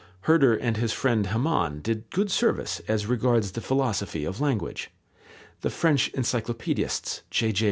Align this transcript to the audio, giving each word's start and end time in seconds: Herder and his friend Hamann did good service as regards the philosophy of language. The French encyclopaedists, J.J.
Herder 0.21 0.55
and 0.55 0.77
his 0.77 0.93
friend 0.93 1.27
Hamann 1.27 1.79
did 1.81 2.09
good 2.09 2.31
service 2.31 2.81
as 2.87 3.05
regards 3.05 3.51
the 3.51 3.61
philosophy 3.61 4.25
of 4.25 4.41
language. 4.41 4.89
The 5.61 5.69
French 5.69 6.07
encyclopaedists, 6.15 7.21
J.J. 7.29 7.59